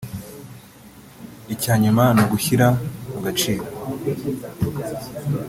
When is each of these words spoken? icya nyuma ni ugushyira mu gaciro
icya 1.53 1.73
nyuma 1.83 2.03
ni 2.15 2.21
ugushyira 2.25 2.67
mu 3.11 3.19
gaciro 3.25 3.63